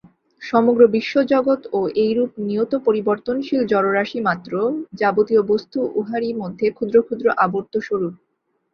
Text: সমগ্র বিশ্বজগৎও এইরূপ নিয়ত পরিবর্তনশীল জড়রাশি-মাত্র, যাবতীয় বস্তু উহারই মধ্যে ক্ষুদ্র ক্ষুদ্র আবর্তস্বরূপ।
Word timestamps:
সমগ্র 0.41 0.81
বিশ্বজগৎও 0.87 1.79
এইরূপ 2.03 2.31
নিয়ত 2.47 2.71
পরিবর্তনশীল 2.87 3.61
জড়রাশি-মাত্র, 3.65 4.51
যাবতীয় 4.93 5.41
বস্তু 5.43 5.79
উহারই 5.99 6.31
মধ্যে 6.33 6.65
ক্ষুদ্র 6.71 6.97
ক্ষুদ্র 7.01 7.25
আবর্তস্বরূপ। 7.45 8.13